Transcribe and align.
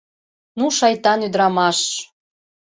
«Ну, 0.57 0.65
шайтан 0.77 1.19
ӱдырамаш! 1.27 1.79